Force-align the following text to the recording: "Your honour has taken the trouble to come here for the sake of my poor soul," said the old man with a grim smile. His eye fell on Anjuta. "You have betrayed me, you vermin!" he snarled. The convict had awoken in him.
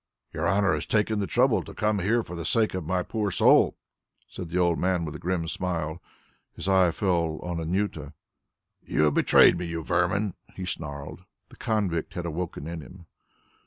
"Your 0.33 0.49
honour 0.49 0.73
has 0.73 0.87
taken 0.87 1.19
the 1.19 1.27
trouble 1.27 1.61
to 1.63 1.75
come 1.75 1.99
here 1.99 2.23
for 2.23 2.35
the 2.35 2.43
sake 2.43 2.73
of 2.73 2.87
my 2.87 3.03
poor 3.03 3.29
soul," 3.29 3.77
said 4.27 4.49
the 4.49 4.57
old 4.57 4.79
man 4.79 5.05
with 5.05 5.13
a 5.15 5.19
grim 5.19 5.47
smile. 5.47 6.01
His 6.55 6.67
eye 6.67 6.89
fell 6.89 7.37
on 7.43 7.59
Anjuta. 7.59 8.13
"You 8.81 9.03
have 9.03 9.13
betrayed 9.13 9.59
me, 9.59 9.67
you 9.67 9.83
vermin!" 9.83 10.33
he 10.55 10.65
snarled. 10.65 11.25
The 11.49 11.55
convict 11.55 12.15
had 12.15 12.25
awoken 12.25 12.65
in 12.65 12.81
him. 12.81 13.05